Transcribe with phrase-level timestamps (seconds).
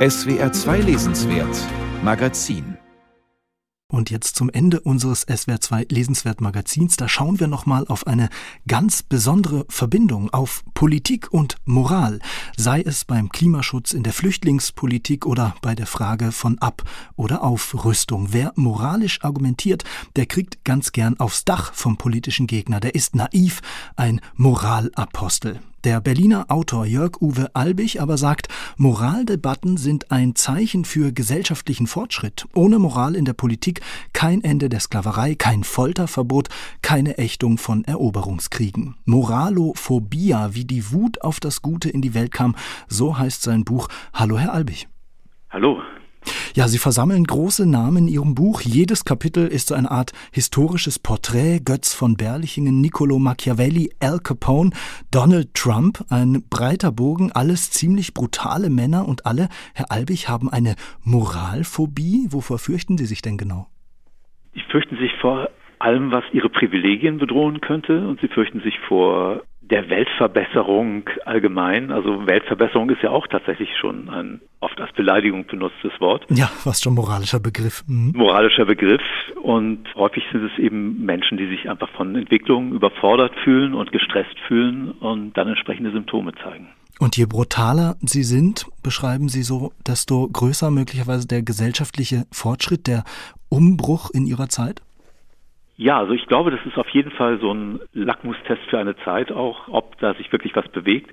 [0.00, 1.54] SWR 2 Lesenswert
[2.02, 2.78] Magazin
[3.92, 8.30] und jetzt zum Ende unseres SWR2 Lesenswert Magazins, da schauen wir nochmal auf eine
[8.66, 12.20] ganz besondere Verbindung, auf Politik und Moral,
[12.56, 16.84] sei es beim Klimaschutz, in der Flüchtlingspolitik oder bei der Frage von Ab-
[17.16, 18.28] oder Aufrüstung.
[18.30, 19.84] Wer moralisch argumentiert,
[20.16, 23.60] der kriegt ganz gern aufs Dach vom politischen Gegner, der ist naiv,
[23.96, 25.60] ein Moralapostel.
[25.84, 32.46] Der Berliner Autor Jörg-Uwe Albig aber sagt, Moraldebatten sind ein Zeichen für gesellschaftlichen Fortschritt.
[32.54, 33.80] Ohne Moral in der Politik
[34.12, 36.48] kein Ende der Sklaverei, kein Folterverbot,
[36.82, 38.96] keine Ächtung von Eroberungskriegen.
[39.06, 42.56] Moralophobia, wie die Wut auf das Gute in die Welt kam,
[42.86, 43.88] so heißt sein Buch.
[44.12, 44.86] Hallo, Herr Albig.
[45.48, 45.80] Hallo.
[46.54, 48.60] Ja, Sie versammeln große Namen in Ihrem Buch.
[48.60, 51.60] Jedes Kapitel ist so eine Art historisches Porträt.
[51.64, 54.70] Götz von Berlichingen, Niccolo Machiavelli, Al Capone,
[55.10, 56.04] Donald Trump.
[56.10, 60.74] Ein breiter Bogen, alles ziemlich brutale Männer und alle, Herr Albig, haben eine
[61.04, 62.26] Moralphobie.
[62.30, 63.68] Wovor fürchten Sie sich denn genau?
[64.54, 69.42] Sie fürchten sich vor allem, was ihre Privilegien bedrohen könnte und sie fürchten sich vor
[69.70, 71.92] der Weltverbesserung allgemein.
[71.92, 76.26] Also Weltverbesserung ist ja auch tatsächlich schon ein oft als Beleidigung benutztes Wort.
[76.28, 77.84] Ja, fast schon moralischer Begriff.
[77.86, 78.12] Mhm.
[78.14, 79.02] Moralischer Begriff.
[79.42, 84.38] Und häufig sind es eben Menschen, die sich einfach von Entwicklungen überfordert fühlen und gestresst
[84.46, 86.68] fühlen und dann entsprechende Symptome zeigen.
[86.98, 93.04] Und je brutaler sie sind, beschreiben Sie so, desto größer möglicherweise der gesellschaftliche Fortschritt, der
[93.48, 94.82] Umbruch in Ihrer Zeit?
[95.80, 99.32] Ja, also ich glaube, das ist auf jeden Fall so ein Lackmustest für eine Zeit
[99.32, 101.10] auch, ob da sich wirklich was bewegt.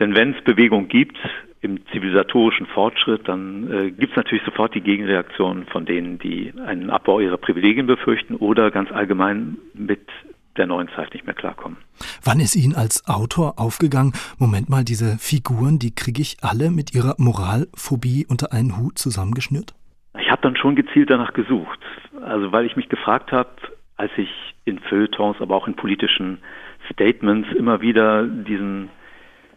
[0.00, 1.18] Denn wenn es Bewegung gibt
[1.60, 6.88] im zivilisatorischen Fortschritt, dann äh, gibt es natürlich sofort die Gegenreaktion von denen, die einen
[6.88, 10.08] Abbau ihrer Privilegien befürchten oder ganz allgemein mit
[10.56, 11.76] der neuen Zeit nicht mehr klarkommen.
[12.24, 16.94] Wann ist Ihnen als Autor aufgegangen, Moment mal, diese Figuren, die kriege ich alle mit
[16.94, 19.74] ihrer Moralphobie unter einen Hut zusammengeschnürt?
[20.18, 21.80] Ich habe dann schon gezielt danach gesucht.
[22.24, 23.50] Also weil ich mich gefragt habe,
[23.96, 24.30] als ich
[24.64, 26.38] in Feuilletons, aber auch in politischen
[26.92, 28.90] Statements immer wieder diesen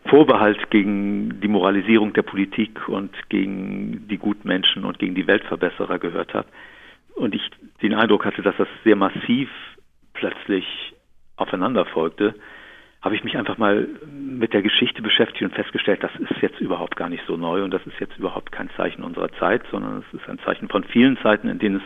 [0.06, 6.34] Vorbehalt gegen die Moralisierung der Politik und gegen die Gutmenschen und gegen die Weltverbesserer gehört
[6.34, 6.48] habe.
[7.16, 7.42] Und ich
[7.82, 9.50] den Eindruck hatte, dass das sehr massiv
[10.14, 10.66] plötzlich
[11.36, 12.36] aufeinander folgte,
[13.02, 16.98] habe ich mich einfach mal mit der Geschichte beschäftigt und festgestellt, das ist jetzt überhaupt
[16.98, 20.20] gar nicht so neu und das ist jetzt überhaupt kein Zeichen unserer Zeit, sondern es
[20.20, 21.84] ist ein Zeichen von vielen Zeiten, in denen es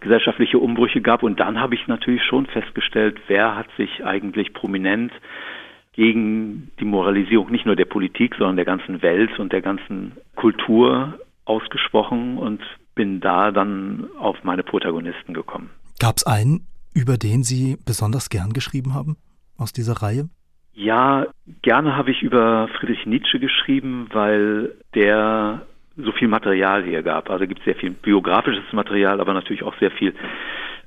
[0.00, 1.22] gesellschaftliche Umbrüche gab.
[1.22, 5.12] Und dann habe ich natürlich schon festgestellt, wer hat sich eigentlich prominent
[5.92, 11.18] gegen die Moralisierung nicht nur der Politik, sondern der ganzen Welt und der ganzen Kultur
[11.44, 12.60] ausgesprochen und
[12.94, 15.70] bin da dann auf meine Protagonisten gekommen.
[16.00, 19.16] Gab es einen, über den Sie besonders gern geschrieben haben
[19.56, 20.28] aus dieser Reihe?
[20.72, 21.26] Ja,
[21.62, 25.62] gerne habe ich über Friedrich Nietzsche geschrieben, weil der
[25.96, 27.30] so viel Material hier gab.
[27.30, 30.14] Also gibt es sehr viel biografisches Material, aber natürlich auch sehr viel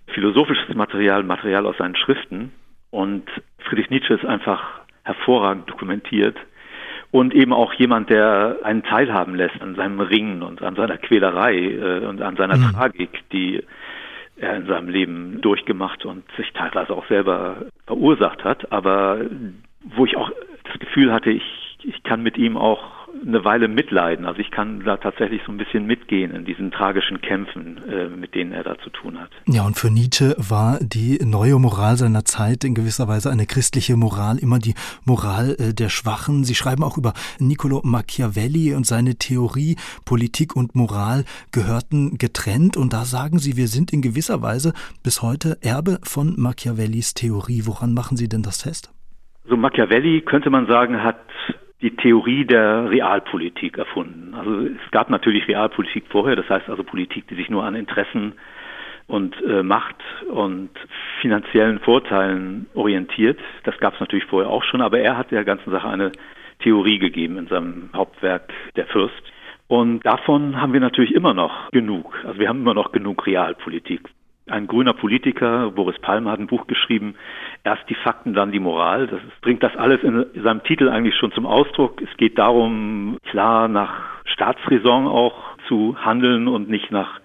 [0.07, 2.51] philosophisches Material, Material aus seinen Schriften.
[2.89, 3.23] Und
[3.59, 6.37] Friedrich Nietzsche ist einfach hervorragend dokumentiert
[7.11, 11.55] und eben auch jemand, der einen teilhaben lässt an seinem Ringen und an seiner Quälerei
[11.55, 12.71] äh, und an seiner mhm.
[12.73, 13.63] Tragik, die
[14.35, 19.21] er in seinem Leben durchgemacht und sich teilweise auch selber verursacht hat, aber
[19.83, 20.29] wo ich auch
[20.65, 24.25] das Gefühl hatte, ich, ich kann mit ihm auch eine Weile mitleiden.
[24.25, 28.35] Also ich kann da tatsächlich so ein bisschen mitgehen in diesen tragischen Kämpfen, äh, mit
[28.35, 29.29] denen er da zu tun hat.
[29.47, 33.95] Ja, und für Nietzsche war die neue Moral seiner Zeit in gewisser Weise eine christliche
[33.95, 34.73] Moral, immer die
[35.05, 36.43] Moral äh, der Schwachen.
[36.43, 42.77] Sie schreiben auch über Niccolo Machiavelli und seine Theorie, Politik und Moral gehörten getrennt.
[42.77, 44.73] Und da sagen Sie, wir sind in gewisser Weise
[45.03, 47.63] bis heute Erbe von Machiavellis Theorie.
[47.65, 48.91] Woran machen Sie denn das fest?
[49.49, 51.19] So Machiavelli könnte man sagen, hat
[51.81, 54.33] die Theorie der Realpolitik erfunden.
[54.33, 58.33] Also es gab natürlich Realpolitik vorher, das heißt also Politik, die sich nur an Interessen
[59.05, 59.95] und äh, Macht
[60.29, 60.69] und
[61.21, 63.39] finanziellen Vorteilen orientiert.
[63.63, 66.11] Das gab es natürlich vorher auch schon, aber er hat der ganzen Sache eine
[66.59, 69.21] Theorie gegeben in seinem Hauptwerk Der Fürst.
[69.67, 72.17] Und davon haben wir natürlich immer noch genug.
[72.25, 74.01] Also wir haben immer noch genug Realpolitik
[74.49, 77.15] ein grüner Politiker, Boris Palmer, hat ein Buch geschrieben,
[77.63, 79.07] erst die Fakten, dann die Moral.
[79.07, 82.01] Das ist, bringt das alles in seinem Titel eigentlich schon zum Ausdruck.
[82.01, 87.19] Es geht darum, klar nach Staatsräson auch zu handeln und nicht nach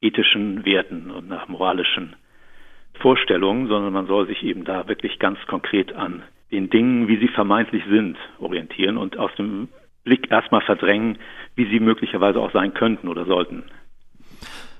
[0.00, 2.16] ethischen Werten und nach moralischen
[3.00, 6.22] Vorstellungen, sondern man soll sich eben da wirklich ganz konkret an
[6.52, 9.68] den Dingen, wie sie vermeintlich sind, orientieren und aus dem
[10.04, 11.18] Blick erstmal verdrängen,
[11.56, 13.64] wie sie möglicherweise auch sein könnten oder sollten.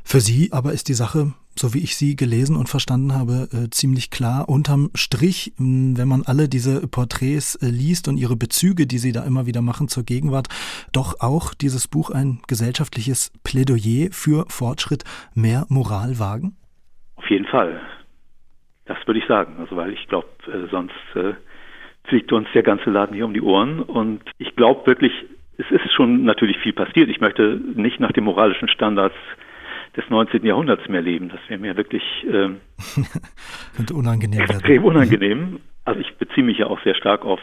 [0.09, 3.71] Für Sie aber ist die Sache, so wie ich Sie gelesen und verstanden habe, äh,
[3.71, 4.49] ziemlich klar.
[4.49, 9.27] Unterm Strich, wenn man alle diese Porträts äh, liest und Ihre Bezüge, die Sie da
[9.27, 10.47] immer wieder machen zur Gegenwart,
[10.93, 15.03] doch auch dieses Buch ein gesellschaftliches Plädoyer für Fortschritt,
[15.35, 16.55] mehr Moral wagen?
[17.17, 17.81] Auf jeden Fall.
[18.85, 19.57] Das würde ich sagen.
[19.59, 21.35] Also weil ich glaube, äh, sonst äh,
[22.05, 23.81] fliegt uns der ganze Laden hier um die Ohren.
[23.81, 25.13] Und ich glaube wirklich,
[25.59, 27.09] es ist schon natürlich viel passiert.
[27.09, 29.17] Ich möchte nicht nach den moralischen Standards
[29.97, 30.45] des 19.
[30.45, 31.29] Jahrhunderts mehr leben.
[31.29, 32.61] Das wäre mir wirklich ähm,
[33.77, 34.85] Könnte unangenehm extrem werden.
[34.85, 35.61] unangenehm.
[35.85, 37.41] Also ich beziehe mich ja auch sehr stark auf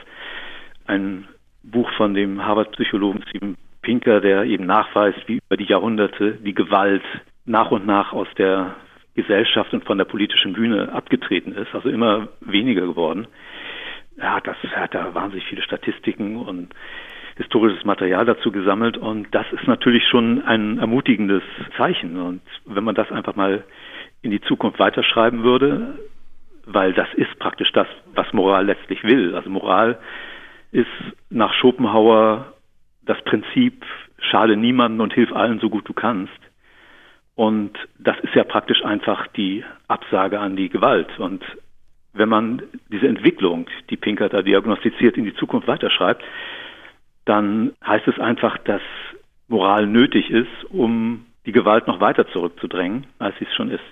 [0.86, 1.28] ein
[1.64, 7.04] Buch von dem Harvard-Psychologen Steven Pinker, der eben nachweist, wie über die Jahrhunderte die Gewalt
[7.46, 8.76] nach und nach aus der
[9.16, 13.28] Gesellschaft und von der politischen Bühne abgetreten ist, also immer weniger geworden.
[14.18, 16.74] Er hat, das, er hat da wahnsinnig viele Statistiken und
[17.36, 21.44] historisches Material dazu gesammelt und das ist natürlich schon ein ermutigendes
[21.78, 22.18] Zeichen.
[22.18, 23.64] Und wenn man das einfach mal
[24.22, 26.00] in die Zukunft weiterschreiben würde,
[26.66, 29.36] weil das ist praktisch das, was Moral letztlich will.
[29.36, 30.00] Also Moral
[30.72, 30.88] ist
[31.30, 32.54] nach Schopenhauer
[33.06, 33.84] das Prinzip,
[34.20, 36.32] schade niemanden und hilf allen so gut du kannst.
[37.36, 41.20] Und das ist ja praktisch einfach die Absage an die Gewalt.
[41.20, 41.44] Und
[42.14, 46.24] wenn man diese Entwicklung, die Pinker da diagnostiziert, in die Zukunft weiterschreibt,
[47.26, 48.82] dann heißt es einfach, dass
[49.48, 53.84] Moral nötig ist, um die Gewalt noch weiter zurückzudrängen, als sie es schon ist.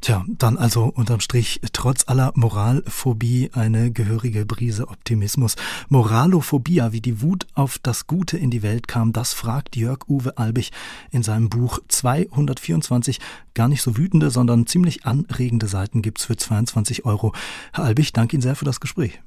[0.00, 5.56] Tja, dann also unterm Strich trotz aller Moralphobie eine gehörige Brise Optimismus.
[5.90, 10.38] Moralophobia, wie die Wut auf das Gute in die Welt kam, das fragt Jörg Uwe
[10.38, 10.70] Albig
[11.10, 13.18] in seinem Buch 224.
[13.54, 17.32] Gar nicht so wütende, sondern ziemlich anregende Seiten gibt's für 22 Euro.
[17.74, 19.20] Herr Albig, danke Ihnen sehr für das Gespräch.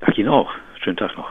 [0.00, 0.50] Danke Ihnen auch.
[0.82, 1.30] Schönen Tag noch.